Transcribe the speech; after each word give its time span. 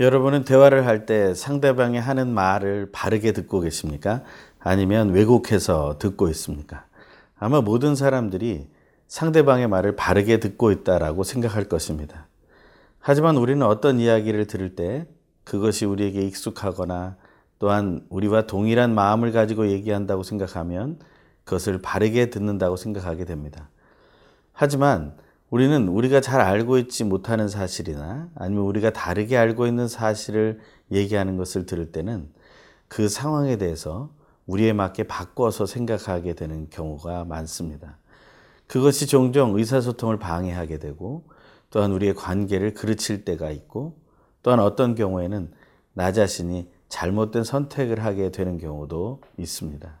여러분은 0.00 0.44
대화를 0.44 0.86
할 0.86 1.04
때 1.04 1.34
상대방이 1.34 1.98
하는 1.98 2.32
말을 2.32 2.88
바르게 2.90 3.32
듣고 3.32 3.60
계십니까? 3.60 4.22
아니면 4.58 5.10
왜곡해서 5.10 5.98
듣고 5.98 6.30
있습니까? 6.30 6.86
아마 7.38 7.60
모든 7.60 7.94
사람들이 7.94 8.68
상대방의 9.08 9.68
말을 9.68 9.96
바르게 9.96 10.40
듣고 10.40 10.70
있다라고 10.70 11.22
생각할 11.22 11.64
것입니다. 11.64 12.28
하지만 12.98 13.36
우리는 13.36 13.64
어떤 13.66 14.00
이야기를 14.00 14.46
들을 14.46 14.74
때 14.74 15.06
그것이 15.44 15.84
우리에게 15.84 16.22
익숙하거나 16.22 17.16
또한 17.58 18.06
우리와 18.08 18.46
동일한 18.46 18.94
마음을 18.94 19.32
가지고 19.32 19.68
얘기한다고 19.68 20.22
생각하면 20.22 20.98
그것을 21.44 21.82
바르게 21.82 22.30
듣는다고 22.30 22.76
생각하게 22.76 23.26
됩니다. 23.26 23.68
하지만 24.54 25.14
우리는 25.50 25.88
우리가 25.88 26.20
잘 26.20 26.40
알고 26.40 26.78
있지 26.78 27.02
못하는 27.02 27.48
사실이나 27.48 28.28
아니면 28.36 28.64
우리가 28.64 28.90
다르게 28.90 29.36
알고 29.36 29.66
있는 29.66 29.88
사실을 29.88 30.60
얘기하는 30.92 31.36
것을 31.36 31.66
들을 31.66 31.90
때는 31.90 32.30
그 32.86 33.08
상황에 33.08 33.56
대해서 33.56 34.10
우리에 34.46 34.72
맞게 34.72 35.04
바꿔서 35.04 35.66
생각하게 35.66 36.34
되는 36.34 36.68
경우가 36.70 37.24
많습니다. 37.24 37.98
그것이 38.68 39.08
종종 39.08 39.58
의사소통을 39.58 40.18
방해하게 40.20 40.78
되고 40.78 41.24
또한 41.70 41.90
우리의 41.92 42.14
관계를 42.14 42.74
그르칠 42.74 43.24
때가 43.24 43.50
있고 43.50 43.96
또한 44.42 44.60
어떤 44.60 44.94
경우에는 44.94 45.50
나 45.94 46.12
자신이 46.12 46.70
잘못된 46.88 47.42
선택을 47.42 48.04
하게 48.04 48.30
되는 48.30 48.58
경우도 48.58 49.20
있습니다. 49.36 50.00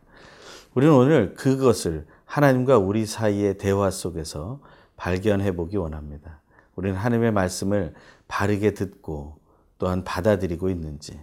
우리는 0.74 0.94
오늘 0.94 1.34
그것을 1.34 2.06
하나님과 2.24 2.78
우리 2.78 3.06
사이의 3.06 3.58
대화 3.58 3.90
속에서 3.90 4.60
발견해 5.00 5.52
보기 5.52 5.78
원합니다. 5.78 6.42
우리는 6.76 6.94
하나님의 6.94 7.32
말씀을 7.32 7.94
바르게 8.28 8.74
듣고 8.74 9.38
또한 9.78 10.04
받아들이고 10.04 10.68
있는지, 10.68 11.18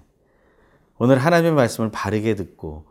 오늘 0.98 1.20
하나님의 1.20 1.54
말씀을 1.54 1.92
바르게 1.92 2.34
듣고 2.34 2.88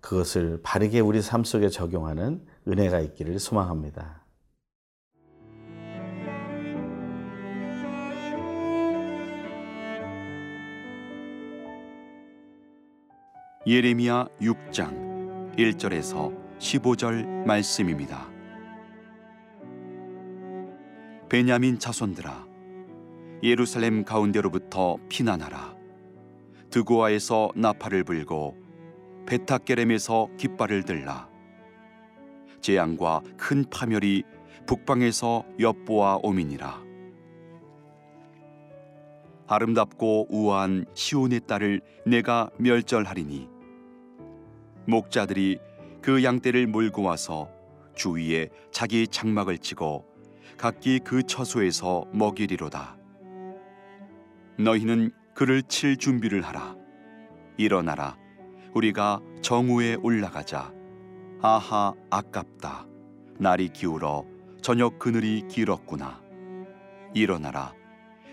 그것을 0.00 0.60
바르게 0.62 1.00
우리 1.00 1.20
삶 1.20 1.44
속에 1.44 1.68
적용하는 1.68 2.40
은혜가 2.66 3.00
있기를 3.00 3.38
소망합니다. 3.38 4.24
예레미야 13.66 14.26
6장 14.40 15.54
1절에서 15.56 16.34
15절 16.58 17.44
말씀입니다. 17.44 18.39
베냐민 21.30 21.78
자손들아 21.78 22.44
예루살렘 23.44 24.02
가운데로부터 24.02 24.96
피난하라. 25.08 25.76
드고아에서 26.70 27.52
나팔을 27.54 28.02
불고 28.02 28.56
베타게렘에서 29.26 30.28
깃발을 30.36 30.82
들라. 30.82 31.28
재앙과 32.60 33.22
큰 33.36 33.64
파멸이 33.70 34.24
북방에서 34.66 35.44
엿보아 35.60 36.18
오미니라. 36.20 36.82
아름답고 39.46 40.26
우아한 40.30 40.86
시온의 40.94 41.42
딸을 41.46 41.80
내가 42.06 42.50
멸절하리니 42.58 43.48
목자들이 44.88 45.60
그 46.02 46.24
양떼를 46.24 46.66
몰고 46.66 47.02
와서 47.02 47.48
주위에 47.94 48.48
자기 48.72 49.06
장막을 49.06 49.58
치고 49.58 50.09
각기 50.60 50.98
그 50.98 51.22
처소에서 51.22 52.04
먹이리로다. 52.12 52.94
너희는 54.58 55.10
그를 55.34 55.62
칠 55.62 55.96
준비를 55.96 56.42
하라. 56.42 56.76
일어나라. 57.56 58.18
우리가 58.74 59.22
정우에 59.40 59.94
올라가자. 59.94 60.70
아하 61.40 61.94
아깝다. 62.10 62.86
날이 63.38 63.70
기울어 63.70 64.26
저녁 64.60 64.98
그늘이 64.98 65.48
길었구나. 65.48 66.20
일어나라. 67.14 67.72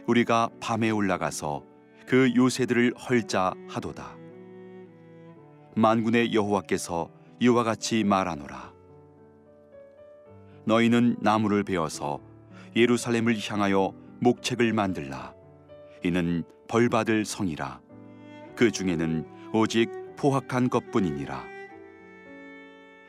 우리가 0.06 0.50
밤에 0.60 0.90
올라가서 0.90 1.64
그 2.08 2.34
요새들을 2.36 2.94
헐자 2.98 3.54
하도다. 3.70 4.18
만군의 5.78 6.34
여호와께서 6.34 7.10
이와 7.40 7.64
같이 7.64 8.04
말하노라. 8.04 8.67
너희는 10.68 11.16
나무를 11.22 11.64
베어서 11.64 12.20
예루살렘을 12.76 13.38
향하여 13.40 13.94
목책을 14.20 14.74
만들라. 14.74 15.34
이는 16.04 16.44
벌받을 16.68 17.24
성이라. 17.24 17.80
그 18.54 18.70
중에는 18.70 19.26
오직 19.54 19.90
포악한 20.18 20.70
것뿐이니라. 20.70 21.46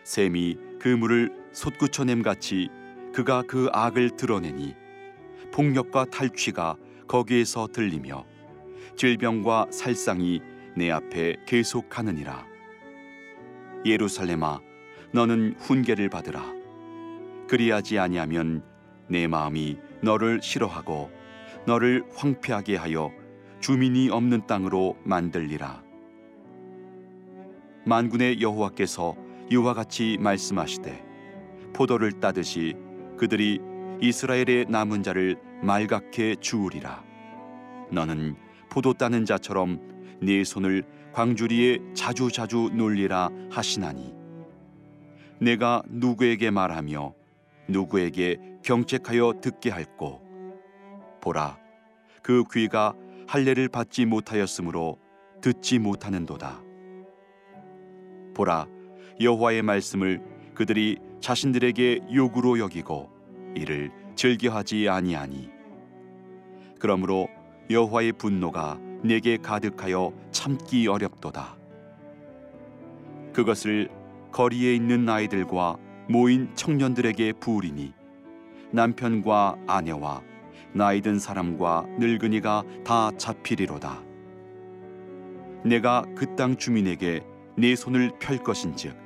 샘이 0.04 0.56
그 0.78 0.88
물을 0.88 1.34
솟구쳐 1.50 2.04
냄 2.04 2.22
같이 2.22 2.68
그가 3.12 3.42
그 3.42 3.68
악을 3.72 4.10
드러내니 4.16 4.76
폭력과 5.52 6.04
탈취가 6.04 6.76
거기에서 7.08 7.66
들리며 7.66 8.24
질병과 8.96 9.66
살상이 9.72 10.40
내 10.76 10.92
앞에 10.92 11.36
계속하느니라. 11.44 12.46
예루살렘아, 13.84 14.60
너는 15.12 15.56
훈계를 15.58 16.08
받으라. 16.08 16.57
그리하지 17.48 17.98
아니하면 17.98 18.62
내 19.08 19.26
마음이 19.26 19.78
너를 20.02 20.40
싫어하고 20.42 21.10
너를 21.66 22.04
황폐하게 22.14 22.76
하여 22.76 23.10
주민이 23.60 24.10
없는 24.10 24.46
땅으로 24.46 24.96
만들리라. 25.04 25.82
만군의 27.84 28.40
여호와께서 28.40 29.16
이와 29.50 29.74
같이 29.74 30.18
말씀하시되 30.20 31.04
포도를 31.74 32.12
따듯이 32.20 32.74
그들이 33.16 33.60
이스라엘의 34.00 34.66
남은 34.68 35.02
자를 35.02 35.36
말갛게 35.62 36.36
주우리라. 36.36 37.02
너는 37.90 38.36
포도 38.70 38.92
따는 38.92 39.24
자처럼 39.24 39.80
네 40.20 40.44
손을 40.44 40.84
광주리에 41.12 41.78
자주자주 41.94 42.70
놀리라 42.74 43.30
하시나니 43.50 44.14
내가 45.40 45.82
누구에게 45.88 46.50
말하며 46.50 47.17
누구에게 47.68 48.38
경책하여 48.62 49.34
듣게 49.40 49.70
할꼬? 49.70 50.20
보라 51.20 51.58
그 52.22 52.44
귀가 52.52 52.94
할례를 53.26 53.68
받지 53.68 54.06
못하였으므로 54.06 54.98
듣지 55.40 55.78
못하는도다. 55.78 56.62
보라 58.34 58.66
여호와의 59.20 59.62
말씀을 59.62 60.22
그들이 60.54 60.98
자신들에게 61.20 62.06
욕으로 62.14 62.58
여기고 62.58 63.10
이를 63.54 63.90
즐겨하지 64.14 64.88
아니하니. 64.88 65.50
그러므로 66.78 67.28
여호와의 67.70 68.12
분노가 68.12 68.78
내게 69.02 69.36
가득하여 69.36 70.12
참기 70.30 70.86
어렵도다. 70.88 71.56
그것을 73.32 73.88
거리에 74.32 74.74
있는 74.74 75.08
아이들과 75.08 75.76
모인 76.08 76.50
청년들에게 76.54 77.34
부으리니 77.34 77.92
남편과 78.72 79.56
아내와 79.66 80.22
나이 80.72 81.00
든 81.00 81.18
사람과 81.18 81.86
늙은이가 81.98 82.64
다 82.84 83.10
잡히리로다. 83.16 84.02
내가 85.64 86.04
그 86.14 86.34
땅 86.36 86.56
주민에게 86.56 87.20
내 87.56 87.74
손을 87.74 88.12
펼 88.20 88.38
것인즉 88.38 88.96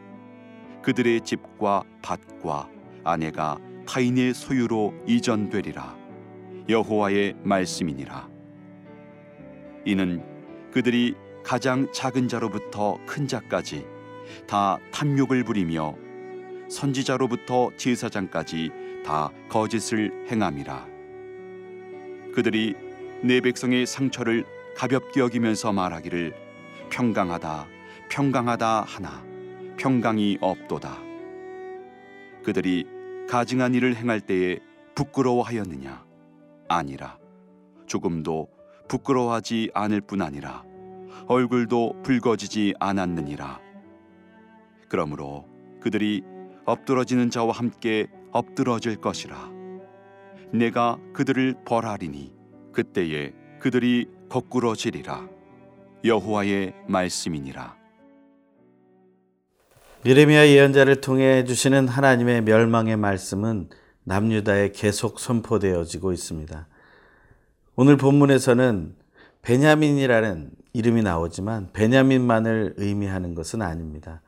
그들의 0.83 1.23
집과 1.23 1.85
밭과 2.03 2.69
아내가 3.05 3.59
타인의 3.87 4.35
소유로 4.35 4.95
이전되리라. 5.07 5.97
여호와의 6.69 7.35
말씀이니라. 7.43 8.29
이는 9.85 10.23
그들이 10.71 11.15
가장 11.43 11.91
작은 11.93 12.29
자로부터 12.29 12.99
큰 13.07 13.27
자까지 13.27 13.85
다 14.47 14.79
탐욕을 14.93 15.45
부리며 15.45 16.02
선지자로부터 16.73 17.71
제사장까지 17.77 18.71
다 19.05 19.31
거짓을 19.51 20.27
행함이라. 20.31 20.87
그들이 22.35 22.75
내 23.23 23.41
백성의 23.41 23.85
상처를 23.87 24.45
가볍게 24.75 25.21
여기면서 25.21 25.73
말하기를 25.73 26.35
평강하다, 26.91 27.67
평강하다 28.09 28.83
하나 28.83 29.23
평강이 29.77 30.39
없도다. 30.41 30.99
그들이 32.43 32.87
가증한 33.29 33.75
일을 33.75 33.95
행할 33.95 34.21
때에 34.21 34.59
부끄러워하였느냐? 34.95 36.05
아니라 36.69 37.19
조금도 37.87 38.49
부끄러워하지 38.89 39.71
않을 39.75 40.01
뿐 40.01 40.23
아니라 40.23 40.65
얼굴도 41.27 42.03
붉어지지 42.03 42.75
않았느니라. 42.81 43.61
그러므로 44.89 45.47
그들이 45.81 46.23
엎드러지는 46.65 47.31
자와 47.31 47.53
함께 47.53 48.09
엎드러질 48.31 48.97
것이라 48.97 49.51
내가 50.53 50.99
그들을 51.13 51.57
벌하리니 51.65 52.33
그때에 52.73 53.33
그들이 53.61 54.09
거꾸러지리라 54.29 55.29
여호와의 56.05 56.75
말씀이니라 56.89 57.83
예레미야 60.05 60.49
예언자를 60.49 61.01
통해 61.01 61.45
주시는 61.45 61.87
하나님의 61.87 62.43
멸망의 62.43 62.97
말씀은 62.97 63.69
남유다에 64.03 64.73
계속 64.73 65.21
선포되어지고 65.21 66.13
있습니다. 66.13 66.67
오늘 67.77 67.97
본문에서는 67.97 68.97
베냐민이라는 69.43 70.51
이름이 70.73 71.03
나오지만 71.03 71.71
베냐민만을 71.73 72.75
의미하는 72.79 73.37
것은 73.37 73.63
아닙니다. 73.63 74.23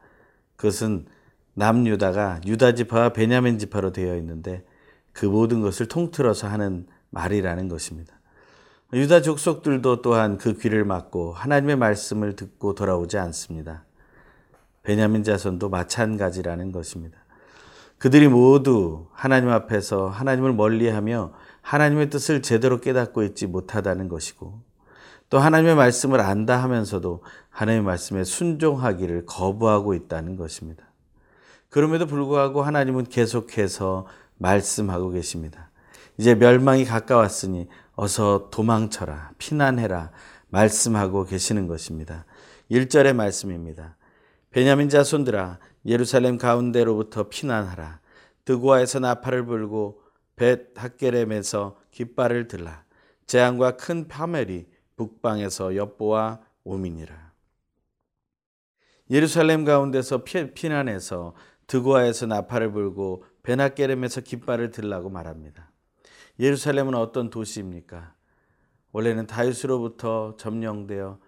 그것은 0.55 1.07
남유다가 1.55 2.41
유다 2.47 2.75
지파와 2.75 3.11
베냐민 3.11 3.59
지파로 3.59 3.93
되어 3.93 4.17
있는데 4.17 4.65
그 5.13 5.27
모든 5.27 5.61
것을 5.61 5.87
통틀어서 5.87 6.49
하는 6.49 6.87
말이라는 7.11 7.69
것입니다. 7.69 8.15
유다 8.93 9.23
족속들도 9.23 10.03
또한 10.03 10.39
그 10.39 10.57
귀를 10.59 10.85
막고 10.85 11.33
하나님의 11.33 11.77
말씀을 11.77 12.37
듣고 12.37 12.75
돌아오지 12.75 13.19
않습니다. 13.19 13.85
베냐민 14.83 15.25
자손도 15.25 15.69
마찬가지라는 15.69 16.71
것입니다. 16.71 17.19
그들이 17.99 18.29
모두 18.29 19.07
하나님 19.13 19.49
앞에서 19.49 20.09
하나님을 20.09 20.53
멀리하며 20.53 21.33
하나님의 21.63 22.11
뜻을 22.11 22.43
제대로 22.43 22.81
깨닫고 22.81 23.23
있지 23.23 23.47
못하다는 23.47 24.09
것이고 24.09 24.61
또 25.31 25.39
하나님의 25.39 25.75
말씀을 25.75 26.21
안다 26.21 26.63
하면서도 26.63 27.23
하나님의 27.49 27.87
말씀에 27.87 28.25
순종하기를 28.25 29.25
거부하고 29.27 29.95
있다는 29.95 30.37
것입니다. 30.37 30.85
그럼에도 31.75 32.07
불구하고 32.07 32.63
하나님은 32.63 33.07
계속해서 33.07 34.07
말씀하고 34.39 35.11
계십니다. 35.11 35.73
이제 36.19 36.37
멸망이 36.37 36.85
가까웠으니 36.85 37.67
어서 37.97 38.49
도망쳐라, 38.53 39.33
피난해라, 39.39 40.13
말씀하고 40.51 41.25
계시는 41.25 41.67
것입니다. 41.67 42.27
1절의 42.71 43.13
말씀입니다. 43.15 43.97
베냐민 44.51 44.89
자손들아, 44.89 45.59
예루살렘 45.85 46.39
가운데로부터 46.39 47.29
피난하라. 47.29 47.99
드고아에서 48.45 49.01
나팔을 49.01 49.45
불고 49.45 50.01
벳 50.37 50.69
학게렘에서 50.77 51.77
깃발을 51.91 52.47
들라. 52.47 52.85
재앙과 53.27 53.79
큰 53.79 54.07
파멸이 54.07 54.67
북방에서 54.95 55.75
엿보아 55.75 56.39
오민이라. 56.63 57.25
예루살렘 59.11 59.65
가운데서 59.65 60.23
피난해서 60.55 61.35
드고아에서 61.67 62.27
나팔을 62.27 62.73
불고 62.73 63.25
베나게렘에서 63.43 64.21
깃발을 64.21 64.71
들라고 64.71 65.11
말합니다. 65.11 65.71
예루살렘은 66.39 66.95
어떤 66.95 67.31
도시입니까? 67.31 68.15
원래는 68.93 69.27
다윗으로부터 69.27 70.37
점령되어 70.37 71.19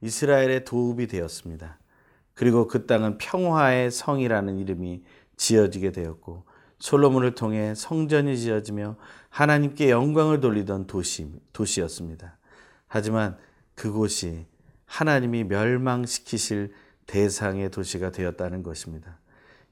이스라엘의 0.00 0.64
도읍이 0.64 1.06
되었습니다. 1.06 1.78
그리고 2.34 2.66
그 2.66 2.86
땅은 2.86 3.18
평화의 3.18 3.90
성이라는 3.90 4.58
이름이 4.58 5.02
지어지게 5.36 5.92
되었고 5.92 6.44
솔로몬을 6.78 7.34
통해 7.34 7.74
성전이 7.76 8.36
지어지며 8.38 8.96
하나님께 9.28 9.90
영광을 9.90 10.40
돌리던 10.40 10.88
도시, 10.88 11.30
도시였습니다. 11.52 12.38
하지만 12.88 13.36
그곳이 13.74 14.46
하나님이 14.86 15.44
멸망시키실 15.44 16.72
대상의 17.06 17.70
도시가 17.70 18.10
되었다는 18.10 18.62
것입니다. 18.62 19.18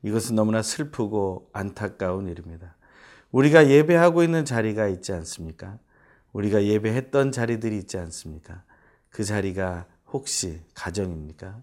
이것은 0.02 0.34
너무나 0.34 0.62
슬프고 0.62 1.50
안타까운 1.52 2.28
일입니다. 2.28 2.74
우리가 3.32 3.68
예배하고 3.68 4.22
있는 4.22 4.44
자리가 4.44 4.88
있지 4.88 5.12
않습니까? 5.12 5.78
우리가 6.32 6.64
예배했던 6.64 7.32
자리들이 7.32 7.76
있지 7.78 7.98
않습니까? 7.98 8.62
그 9.10 9.24
자리가 9.24 9.86
혹시 10.12 10.60
가정입니까? 10.74 11.62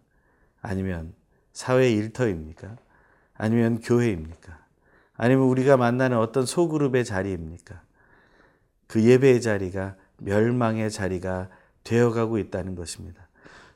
아니면 0.62 1.13
사회 1.54 1.92
일터입니까? 1.92 2.78
아니면 3.34 3.80
교회입니까? 3.81 4.57
아니면 5.16 5.45
우리가 5.45 5.78
만나는 5.78 6.18
어떤 6.18 6.45
소그룹의 6.45 7.06
자리입니까? 7.06 7.81
그 8.88 9.04
예배의 9.04 9.42
자리가 9.42 9.95
멸망의 10.18 10.92
자리가 10.92 11.50
되어가고 11.84 12.38
있다는 12.38 12.75
것입니다. 12.75 13.28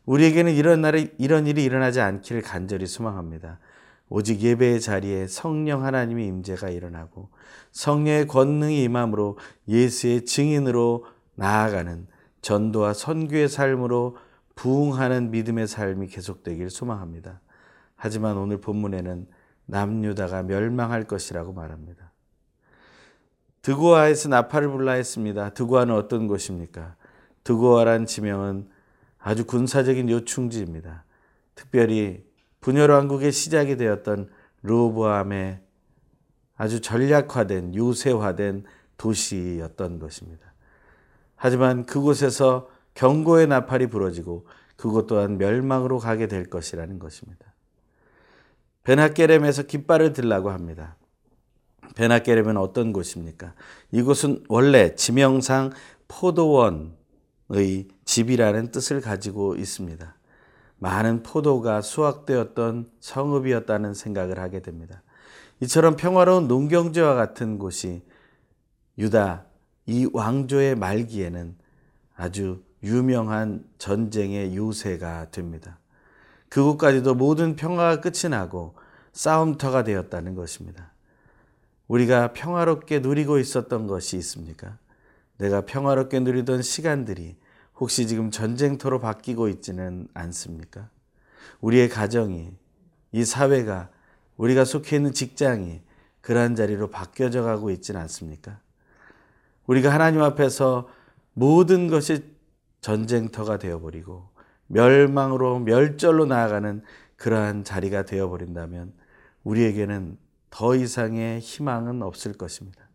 우리에게는 0.05 0.53
이런 0.53 0.81
날에 0.81 1.13
이런 1.17 1.47
일이 1.47 1.63
일어나지 1.63 2.01
않기를 2.01 2.41
간절히 2.41 2.87
소망합니다. 2.87 3.59
오직 4.13 4.41
예배의 4.41 4.81
자리에 4.81 5.27
성령 5.27 5.85
하나님의 5.85 6.27
임재가 6.27 6.69
일어나고 6.69 7.29
성령의 7.71 8.27
권능이 8.27 8.83
임함으로 8.83 9.37
예수의 9.69 10.25
증인으로 10.25 11.05
나아가는 11.35 12.07
전도와 12.41 12.91
선교의 12.93 13.47
삶으로 13.47 14.17
부흥하는 14.55 15.31
믿음의 15.31 15.65
삶이 15.65 16.07
계속되길 16.07 16.69
소망합니다. 16.69 17.39
하지만 17.95 18.35
오늘 18.37 18.59
본문에는 18.59 19.27
남유다가 19.67 20.43
멸망할 20.43 21.05
것이라고 21.05 21.53
말합니다. 21.53 22.11
드고아에서 23.61 24.27
나팔을 24.27 24.71
불라 24.71 24.91
했습니다. 24.91 25.53
드고아는 25.53 25.95
어떤 25.95 26.27
곳입니까? 26.27 26.97
드고아란 27.45 28.07
지명은 28.07 28.67
아주 29.19 29.45
군사적인 29.45 30.09
요충지입니다. 30.09 31.05
특별히 31.55 32.29
분열 32.61 32.91
왕국의 32.91 33.31
시작이 33.31 33.75
되었던 33.75 34.29
르호보암의 34.63 35.59
아주 36.55 36.79
전략화된 36.79 37.75
요새화된 37.75 38.65
도시였던 38.97 39.99
것입니다. 39.99 40.53
하지만 41.35 41.87
그곳에서 41.87 42.69
경고의 42.93 43.47
나팔이 43.47 43.87
부러지고 43.87 44.45
그것 44.75 45.07
또한 45.07 45.39
멸망으로 45.39 45.97
가게 45.97 46.27
될 46.27 46.45
것이라는 46.45 46.99
것입니다. 46.99 47.51
베나게렘에서 48.83 49.63
깃발을 49.63 50.13
들라고 50.13 50.51
합니다. 50.51 50.97
베나게렘은 51.95 52.57
어떤 52.57 52.93
곳입니까? 52.93 53.53
이곳은 53.91 54.43
원래 54.49 54.95
지명상 54.95 55.71
포도원의 56.07 56.91
집이라는 58.05 58.71
뜻을 58.71 59.01
가지고 59.01 59.55
있습니다. 59.55 60.15
많은 60.81 61.21
포도가 61.21 61.81
수확되었던 61.81 62.89
성읍이었다는 62.99 63.93
생각을 63.93 64.39
하게 64.39 64.63
됩니다. 64.63 65.03
이처럼 65.59 65.95
평화로운 65.95 66.47
농경지와 66.47 67.13
같은 67.13 67.59
곳이 67.59 68.01
유다 68.97 69.45
이 69.85 70.09
왕조의 70.11 70.75
말기에는 70.75 71.55
아주 72.15 72.63
유명한 72.81 73.63
전쟁의 73.77 74.55
요새가 74.55 75.29
됩니다. 75.29 75.77
그곳까지도 76.49 77.13
모든 77.13 77.55
평화가 77.55 78.01
끝이 78.01 78.31
나고 78.31 78.73
싸움터가 79.13 79.83
되었다는 79.83 80.33
것입니다. 80.33 80.91
우리가 81.87 82.33
평화롭게 82.33 82.99
누리고 82.99 83.37
있었던 83.37 83.85
것이 83.85 84.17
있습니까? 84.17 84.79
내가 85.37 85.61
평화롭게 85.61 86.21
누리던 86.21 86.63
시간들이 86.63 87.35
혹시 87.81 88.05
지금 88.05 88.29
전쟁터로 88.29 88.99
바뀌고 88.99 89.47
있지는 89.49 90.07
않습니까? 90.13 90.87
우리의 91.61 91.89
가정이, 91.89 92.53
이 93.11 93.25
사회가, 93.25 93.89
우리가 94.37 94.65
속해 94.65 94.97
있는 94.97 95.13
직장이 95.13 95.81
그러한 96.21 96.55
자리로 96.55 96.91
바뀌어져 96.91 97.41
가고 97.41 97.71
있지는 97.71 97.99
않습니까? 98.01 98.59
우리가 99.65 99.91
하나님 99.91 100.21
앞에서 100.21 100.89
모든 101.33 101.87
것이 101.87 102.23
전쟁터가 102.81 103.57
되어버리고 103.57 104.29
멸망으로 104.67 105.57
멸절로 105.59 106.25
나아가는 106.25 106.83
그러한 107.15 107.63
자리가 107.63 108.05
되어버린다면 108.05 108.93
우리에게는 109.43 110.19
더 110.51 110.75
이상의 110.75 111.39
희망은 111.39 112.03
없을 112.03 112.33
것입니다. 112.33 112.87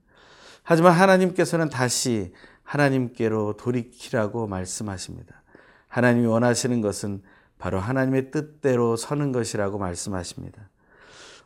하지만 0.63 0.93
하나님께서는 0.93 1.71
다시 1.71 2.33
하나님께로 2.67 3.55
돌이키라고 3.57 4.47
말씀하십니다. 4.47 5.43
하나님이 5.89 6.27
원하시는 6.27 6.81
것은 6.83 7.23
바로 7.59 7.79
하나님의 7.79 8.31
뜻대로 8.31 8.97
서는 8.97 9.33
것이라고 9.33 9.79
말씀하십니다. 9.79 10.69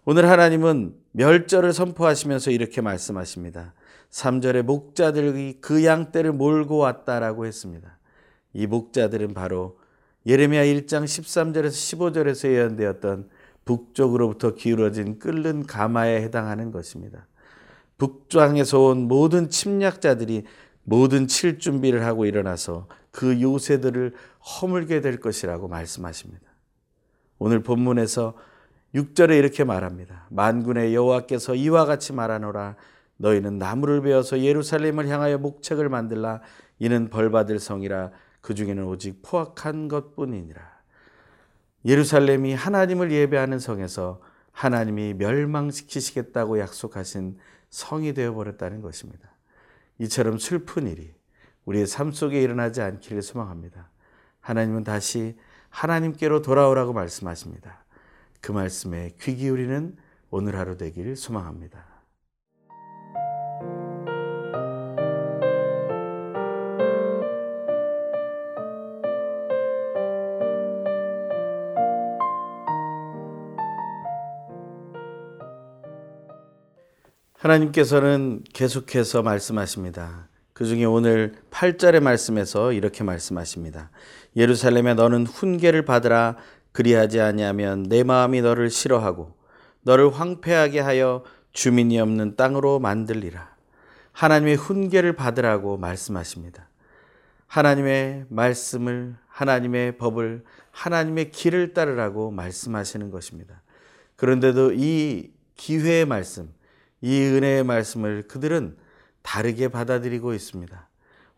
오늘 0.05 0.29
하나님은 0.29 0.95
멸절을 1.13 1.73
선포하시면서 1.73 2.51
이렇게 2.51 2.81
말씀하십니다. 2.81 3.75
3절에 4.11 4.63
목자들이 4.63 5.59
그 5.61 5.85
양떼를 5.85 6.33
몰고 6.33 6.79
왔다라고 6.79 7.47
했습니다. 7.47 7.99
이 8.53 8.67
목자들은 8.67 9.35
바로 9.35 9.79
예레미야 10.27 10.65
1장 10.65 11.05
13절에서 11.05 11.69
15절에서 11.69 12.51
예언되었던 12.51 13.29
북쪽으로부터 13.65 14.55
기울어진 14.55 15.19
끓는 15.19 15.67
가마에 15.67 16.23
해당하는 16.23 16.73
것입니다. 16.73 17.27
북쪽에서 17.99 18.81
온 18.81 19.07
모든 19.07 19.49
침략자들이 19.49 20.45
모든 20.91 21.29
칠 21.29 21.61
준비를 21.61 22.05
하고 22.05 22.27
일어나서 22.27 22.89
그 23.13 23.41
요새들을 23.41 24.13
허물게 24.41 25.01
될 25.03 25.21
것이라고 25.21 25.69
말씀하십니다. 25.69 26.43
오늘 27.39 27.63
본문에서 27.63 28.35
6절에 28.97 29.39
이렇게 29.39 29.63
말합니다. 29.63 30.27
만군의 30.31 30.93
여호와께서 30.93 31.55
이와 31.55 31.85
같이 31.85 32.13
말하노라 32.13 32.75
너희는 33.19 33.57
나무를 33.59 34.03
베어서 34.03 34.41
예루살렘을 34.41 35.07
향하여 35.07 35.39
목책을 35.39 35.89
만들라 35.89 36.41
이는 36.81 37.09
벌 37.09 37.31
받을 37.31 37.61
성이라 37.61 38.11
그 38.41 38.57
중에는 38.57 38.85
오직 38.85 39.23
포악한 39.23 39.87
것뿐이니라. 39.87 40.61
예루살렘이 41.85 42.53
하나님을 42.53 43.13
예배하는 43.13 43.61
성에서 43.61 44.21
하나님이 44.51 45.15
멸망시키시겠다고 45.15 46.59
약속하신 46.59 47.39
성이 47.69 48.13
되어 48.13 48.35
버렸다는 48.35 48.83
것입니다. 48.83 49.30
이처럼 50.01 50.39
슬픈 50.39 50.87
일이 50.87 51.13
우리의 51.67 51.87
삶 51.87 52.11
속에 52.11 52.41
일어나지 52.41 52.81
않기를 52.81 53.21
소망합니다. 53.21 53.91
하나님은 54.41 54.83
다시 54.83 55.37
하나님께로 55.69 56.41
돌아오라고 56.41 56.95
말씀하십니다. 56.95 57.85
그 58.41 58.51
말씀에 58.51 59.13
귀 59.21 59.37
기울이는 59.37 59.97
오늘 60.31 60.57
하루 60.57 60.79
되길 60.79 61.17
소망합니다. 61.17 61.90
하나님께서는 77.41 78.45
계속해서 78.53 79.23
말씀하십니다. 79.23 80.29
그 80.53 80.67
중에 80.67 80.85
오늘 80.85 81.33
8절의 81.51 82.01
말씀에서 82.01 82.71
이렇게 82.73 83.03
말씀하십니다. 83.03 83.91
예루살렘에 84.37 84.93
너는 84.93 85.27
훈계를 85.27 85.87
받으라 85.87 86.37
그리하지 86.73 87.19
아니하면 87.19 87.85
내 87.85 88.03
마음이 88.03 88.43
너를 88.43 88.69
싫어하고 88.69 89.35
너를 89.81 90.13
황폐하게 90.13 90.81
하여 90.81 91.25
주민이 91.53 91.99
없는 91.99 92.37
땅으로 92.37 92.79
만들리라. 92.79 93.57
하나님의 94.13 94.57
훈계를 94.57 95.15
받으라고 95.15 95.79
말씀하십니다. 95.79 96.69
하나님의 97.47 98.27
말씀을 98.29 99.17
하나님의 99.29 99.97
법을 99.97 100.45
하나님의 100.73 101.31
길을 101.31 101.73
따르라고 101.73 102.33
말씀하시는 102.33 103.11
것입니다. 103.11 103.63
그런데도 104.17 104.75
이 104.75 105.31
기회의 105.57 106.05
말씀 106.05 106.53
이 107.01 107.21
은혜의 107.21 107.65
말씀을 107.65 108.25
그들은 108.29 108.77
다르게 109.23 109.69
받아들이고 109.69 110.35
있습니다. 110.35 110.89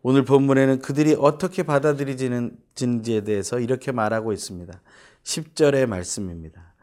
오늘 0.01 0.25
본문에는 0.25 0.79
그들이 0.79 1.15
어떻게 1.17 1.63
받아들이지는지에 1.63 3.21
대해서 3.21 3.59
이렇게 3.59 3.91
말하고 3.91 4.33
있습니다. 4.33 4.81
10절의 5.23 5.85
말씀입니다. 5.85 6.73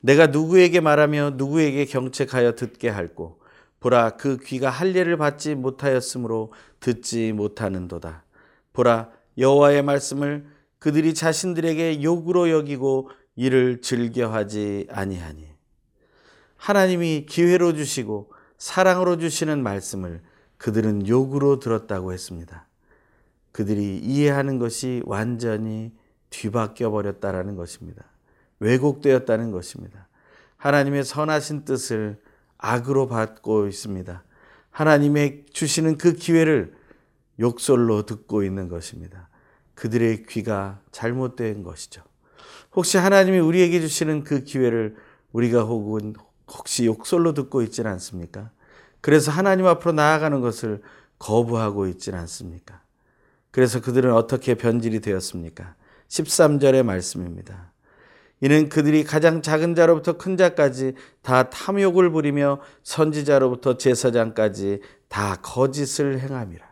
내가 0.00 0.26
누구에게 0.26 0.80
말하며 0.80 1.34
누구에게 1.36 1.84
경책하여 1.86 2.56
듣게 2.56 2.88
할고 2.88 3.40
보라 3.80 4.16
그 4.16 4.38
귀가 4.38 4.70
할례를 4.70 5.16
받지 5.16 5.54
못하였으므로 5.54 6.52
듣지 6.80 7.32
못하는도다. 7.32 8.24
보라 8.72 9.10
여호와의 9.38 9.82
말씀을 9.82 10.46
그들이 10.78 11.14
자신들에게 11.14 12.02
욕으로 12.02 12.50
여기고 12.50 13.10
이를 13.36 13.80
즐겨하지 13.80 14.88
아니하니 14.90 15.53
하나님이 16.64 17.26
기회로 17.28 17.74
주시고 17.74 18.32
사랑으로 18.56 19.18
주시는 19.18 19.62
말씀을 19.62 20.22
그들은 20.56 21.06
욕으로 21.06 21.58
들었다고 21.58 22.14
했습니다. 22.14 22.66
그들이 23.52 23.98
이해하는 23.98 24.58
것이 24.58 25.02
완전히 25.04 25.92
뒤바뀌어 26.30 26.90
버렸다라는 26.90 27.56
것입니다. 27.56 28.06
왜곡되었다는 28.60 29.50
것입니다. 29.50 30.08
하나님의 30.56 31.04
선하신 31.04 31.66
뜻을 31.66 32.18
악으로 32.56 33.08
받고 33.08 33.66
있습니다. 33.66 34.24
하나님의 34.70 35.44
주시는 35.52 35.98
그 35.98 36.14
기회를 36.14 36.72
욕설로 37.40 38.06
듣고 38.06 38.42
있는 38.42 38.70
것입니다. 38.70 39.28
그들의 39.74 40.24
귀가 40.30 40.80
잘못된 40.92 41.62
것이죠. 41.62 42.02
혹시 42.74 42.96
하나님이 42.96 43.38
우리에게 43.40 43.82
주시는 43.82 44.24
그 44.24 44.44
기회를 44.44 44.96
우리가 45.32 45.64
혹은 45.64 46.14
혹시 46.56 46.86
욕설로 46.86 47.34
듣고 47.34 47.62
있지는 47.62 47.90
않습니까? 47.92 48.50
그래서 49.00 49.30
하나님 49.30 49.66
앞으로 49.66 49.92
나아가는 49.92 50.40
것을 50.40 50.82
거부하고 51.18 51.86
있지는 51.88 52.18
않습니까? 52.20 52.80
그래서 53.50 53.80
그들은 53.80 54.12
어떻게 54.12 54.54
변질이 54.54 55.00
되었습니까? 55.00 55.74
13절의 56.08 56.82
말씀입니다. 56.82 57.72
이는 58.40 58.68
그들이 58.68 59.04
가장 59.04 59.42
작은 59.42 59.74
자로부터 59.74 60.16
큰 60.16 60.36
자까지 60.36 60.94
다 61.22 61.50
탐욕을 61.50 62.10
부리며 62.10 62.60
선지자로부터 62.82 63.78
제사장까지 63.78 64.80
다 65.08 65.36
거짓을 65.36 66.18
행함이라. 66.18 66.64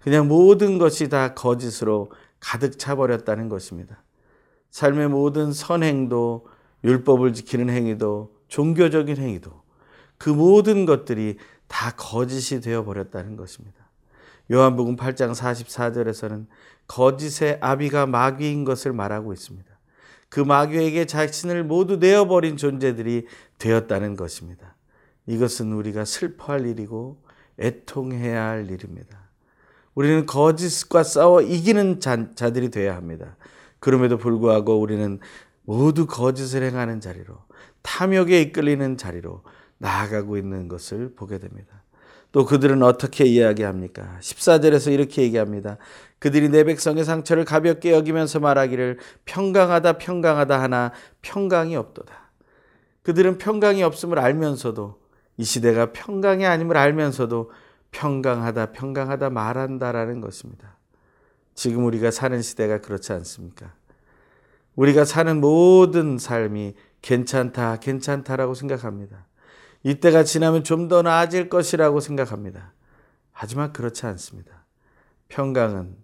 그냥 0.00 0.28
모든 0.28 0.78
것이 0.78 1.08
다 1.08 1.34
거짓으로 1.34 2.10
가득 2.40 2.78
차버렸다는 2.78 3.48
것입니다. 3.48 4.02
삶의 4.70 5.08
모든 5.08 5.52
선행도 5.52 6.46
율법을 6.84 7.32
지키는 7.32 7.70
행위도 7.70 8.35
종교적인 8.48 9.16
행위도 9.16 9.62
그 10.18 10.30
모든 10.30 10.86
것들이 10.86 11.36
다 11.66 11.92
거짓이 11.96 12.60
되어 12.60 12.84
버렸다는 12.84 13.36
것입니다. 13.36 13.86
요한복음 14.50 14.96
8장 14.96 15.34
44절에서는 15.34 16.46
거짓의 16.86 17.58
아비가 17.60 18.06
마귀인 18.06 18.64
것을 18.64 18.92
말하고 18.92 19.32
있습니다. 19.32 19.68
그 20.28 20.40
마귀에게 20.40 21.06
자신을 21.06 21.64
모두 21.64 21.96
내어버린 21.96 22.56
존재들이 22.56 23.26
되었다는 23.58 24.16
것입니다. 24.16 24.76
이것은 25.26 25.72
우리가 25.72 26.04
슬퍼할 26.04 26.66
일이고 26.66 27.22
애통해야 27.58 28.44
할 28.44 28.70
일입니다. 28.70 29.26
우리는 29.94 30.26
거짓과 30.26 31.02
싸워 31.02 31.40
이기는 31.40 32.00
자, 32.00 32.34
자들이 32.34 32.70
되어야 32.70 32.94
합니다. 32.94 33.36
그럼에도 33.80 34.18
불구하고 34.18 34.78
우리는 34.78 35.18
모두 35.64 36.06
거짓을 36.06 36.62
행하는 36.62 37.00
자리로 37.00 37.38
탐욕에 37.86 38.40
이끌리는 38.40 38.96
자리로 38.96 39.42
나아가고 39.78 40.36
있는 40.36 40.66
것을 40.66 41.14
보게 41.14 41.38
됩니다. 41.38 41.84
또 42.32 42.44
그들은 42.44 42.82
어떻게 42.82 43.24
이야기합니까? 43.24 44.18
14절에서 44.20 44.92
이렇게 44.92 45.22
얘기합니다. 45.22 45.78
그들이 46.18 46.48
내 46.48 46.64
백성의 46.64 47.04
상처를 47.04 47.44
가볍게 47.44 47.92
여기면서 47.92 48.40
말하기를 48.40 48.98
평강하다 49.24 49.98
평강하다 49.98 50.60
하나 50.60 50.92
평강이 51.22 51.76
없도다. 51.76 52.32
그들은 53.02 53.38
평강이 53.38 53.84
없음을 53.84 54.18
알면서도 54.18 55.00
이 55.36 55.44
시대가 55.44 55.92
평강이 55.92 56.44
아님을 56.44 56.76
알면서도 56.76 57.52
평강하다 57.92 58.72
평강하다 58.72 59.30
말한다라는 59.30 60.20
것입니다. 60.20 60.76
지금 61.54 61.84
우리가 61.84 62.10
사는 62.10 62.42
시대가 62.42 62.80
그렇지 62.80 63.12
않습니까? 63.12 63.72
우리가 64.74 65.04
사는 65.04 65.40
모든 65.40 66.18
삶이 66.18 66.74
괜찮다, 67.06 67.76
괜찮다라고 67.76 68.54
생각합니다. 68.54 69.26
이때가 69.84 70.24
지나면 70.24 70.64
좀 70.64 70.88
더 70.88 71.02
나아질 71.02 71.48
것이라고 71.48 72.00
생각합니다. 72.00 72.72
하지만 73.30 73.72
그렇지 73.72 74.06
않습니다. 74.06 74.64
평강은 75.28 75.96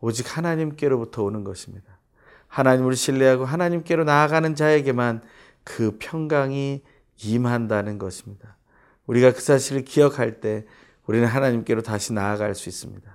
오직 0.00 0.36
하나님께로부터 0.36 1.24
오는 1.24 1.42
것입니다. 1.42 1.98
하나님을 2.46 2.94
신뢰하고 2.94 3.44
하나님께로 3.44 4.04
나아가는 4.04 4.54
자에게만 4.54 5.22
그 5.64 5.96
평강이 5.98 6.82
임한다는 7.24 7.98
것입니다. 7.98 8.56
우리가 9.06 9.32
그 9.32 9.40
사실을 9.40 9.82
기억할 9.82 10.40
때 10.40 10.66
우리는 11.06 11.26
하나님께로 11.26 11.82
다시 11.82 12.12
나아갈 12.12 12.54
수 12.54 12.68
있습니다. 12.68 13.12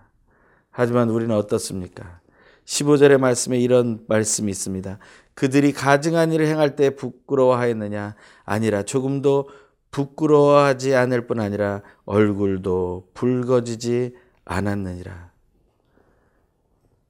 하지만 0.72 1.10
우리는 1.10 1.34
어떻습니까? 1.34 2.19
15절의 2.65 3.17
말씀에 3.17 3.58
이런 3.58 4.03
말씀이 4.08 4.51
있습니다. 4.51 5.00
그들이 5.39 5.72
가증한 5.72 6.34
일을 6.34 6.48
행할 6.48 6.75
때 6.75 6.89
부끄러워하였느냐? 6.89 8.15
아니라 8.43 8.84
조금도 8.84 9.50
부끄러워하지 9.89 10.96
않을 10.96 11.27
뿐 11.27 11.39
아니라 11.39 11.81
얼굴도 12.03 13.12
붉어지지 13.13 14.17
않았느니라. 14.43 15.31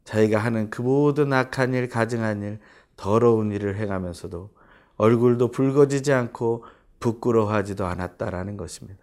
자기가 0.03 0.38
하는 0.38 0.69
그 0.69 0.83
모든 0.83 1.33
악한 1.33 1.74
일, 1.74 1.89
가증한 1.89 2.43
일, 2.43 2.59
더러운 2.95 3.51
일을 3.51 3.77
행하면서도 3.77 4.51
얼굴도 4.98 5.50
붉어지지 5.50 6.13
않고 6.13 6.65
부끄러워하지도 7.00 7.88
않았다라는 7.88 8.57
것입니다. 8.57 9.01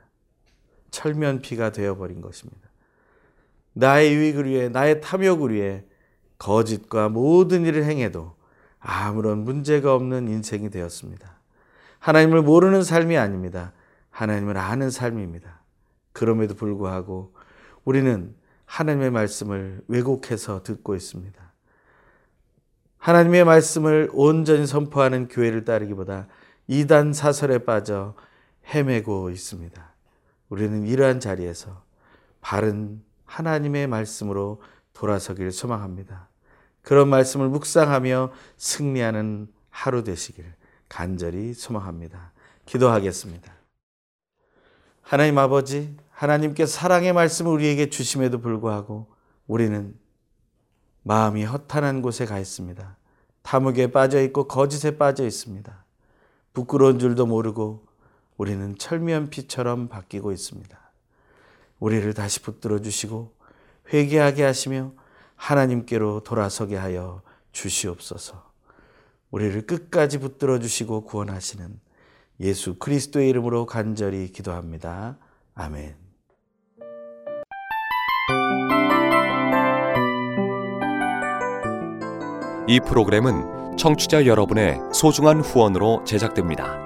철면피가 0.93 1.73
되어버린 1.73 2.21
것입니다. 2.21 2.71
나의 3.73 4.15
유익을 4.15 4.49
위해, 4.49 4.69
나의 4.69 5.01
탐욕을 5.01 5.53
위해 5.53 5.83
거짓과 6.39 7.09
모든 7.09 7.67
일을 7.67 7.83
행해도 7.83 8.36
아무런 8.89 9.39
문제가 9.39 9.95
없는 9.95 10.29
인생이 10.29 10.71
되었습니다. 10.71 11.41
하나님을 11.99 12.43
모르는 12.43 12.85
삶이 12.85 13.19
아닙니다. 13.19 13.73
하나님을 14.11 14.57
아는 14.57 14.91
삶입니다. 14.91 15.61
그럼에도 16.13 16.55
불구하고 16.55 17.35
우리는 17.85 18.35
하나님의 18.65 19.11
말씀을 19.11 19.83
왜곡해서 19.89 20.63
듣고 20.63 20.95
있습니다. 20.95 21.53
하나님의 22.99 23.45
말씀을 23.45 24.09
온전히 24.13 24.67
선포하는 24.69 25.27
교회를 25.27 25.65
따르기보다 25.65 26.29
이단 26.69 27.13
사설에 27.13 27.59
빠져 27.59 28.15
헤매고 28.73 29.31
있습니다. 29.31 29.95
우리는 30.49 30.87
이러한 30.87 31.19
자리에서 31.19 31.83
바른 32.41 33.03
하나님의 33.25 33.89
말씀으로 33.89 34.63
돌아서길 34.93 35.51
소망합니다. 35.51 36.29
그런 36.87 37.09
말씀을 37.09 37.49
묵상하며 37.49 38.31
승리하는 38.59 39.49
하루 39.71 40.05
되시길 40.05 40.45
간절히 40.89 41.53
소망합니다. 41.53 42.31
기도하겠습니다. 42.65 43.53
하나님 45.03 45.37
아버지, 45.39 45.97
하나님께 46.11 46.65
사랑의 46.65 47.13
말씀을 47.13 47.51
우리에게 47.51 47.91
주심에도 47.91 48.41
불구하고 48.41 49.09
우리는 49.49 49.97
마음이 51.03 51.43
허탄한 51.45 52.03
곳에 52.03 52.25
가 52.25 52.39
있습니다. 52.39 52.97
탐욕에 53.43 53.91
빠져 53.91 54.23
있고 54.23 54.47
거짓에 54.47 54.97
빠져 54.97 55.27
있습니다. 55.27 55.85
부끄러운 56.53 57.01
줄도 57.01 57.27
모르고 57.27 57.85
우리는 58.37 58.79
철미한 58.79 59.29
피처럼 59.31 59.89
바뀌고 59.89 60.31
있습니다. 60.31 60.79
우리를 61.81 62.15
다시 62.15 62.43
붙들어 62.43 62.79
주시고 62.79 63.33
회개하게 63.93 64.45
하시며 64.45 64.93
하나님께로 65.37 66.21
돌아서게 66.21 66.77
하여 66.77 67.23
주시옵소서. 67.53 68.45
우리를 69.31 69.67
끝까지 69.67 70.19
붙들어 70.19 70.59
주시고 70.59 71.05
구원하시는 71.05 71.81
예수 72.41 72.75
그리스도의 72.79 73.29
이름으로 73.31 73.67
간절히 73.67 74.31
기도합니다. 74.31 75.19
아멘. 75.55 75.95
이 82.69 82.81
프로그램은 82.81 83.77
청취자 83.77 84.27
여러분의 84.27 84.81
소중한 84.93 85.41
후원으로 85.41 86.03
제작됩니다. 86.05 86.86